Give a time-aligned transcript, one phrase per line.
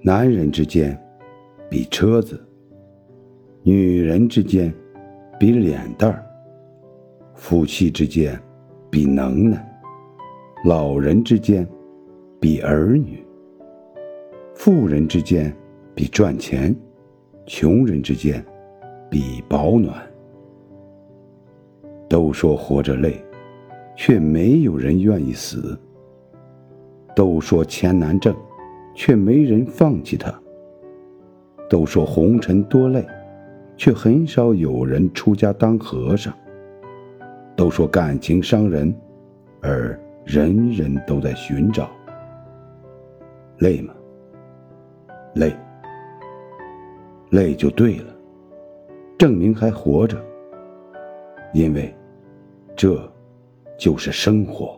[0.00, 0.96] 男人之间
[1.68, 2.40] 比车子，
[3.64, 4.72] 女人之间
[5.40, 6.24] 比脸蛋儿，
[7.34, 8.40] 夫妻之间
[8.88, 9.82] 比能耐，
[10.64, 11.68] 老人之间
[12.38, 13.26] 比儿女，
[14.54, 15.52] 富人之间
[15.96, 16.74] 比赚钱，
[17.44, 18.42] 穷人之间
[19.10, 19.94] 比保暖。
[22.08, 23.20] 都说活着累，
[23.96, 25.76] 却没有人愿意死。
[27.16, 28.34] 都说钱难挣，
[28.98, 30.28] 却没人放弃他。
[31.70, 33.06] 都说红尘多累，
[33.76, 36.34] 却很少有人出家当和尚。
[37.54, 38.92] 都说感情伤人，
[39.60, 41.88] 而人人都在寻找。
[43.58, 43.94] 累吗？
[45.34, 45.54] 累，
[47.30, 48.12] 累就对了，
[49.16, 50.20] 证明还活着。
[51.52, 51.94] 因为，
[52.74, 53.00] 这
[53.78, 54.77] 就是生活。